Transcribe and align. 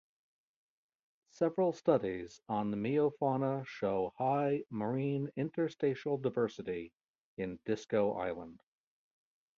Several 1.29 1.73
studies 1.73 2.41
on 2.49 2.71
the 2.71 2.75
meiofauna 2.75 3.67
show 3.67 4.15
high 4.17 4.63
marine 4.71 5.29
interstitial 5.35 6.17
diversity 6.17 6.91
in 7.37 7.59
Disko 7.67 8.17
Island. 8.19 8.63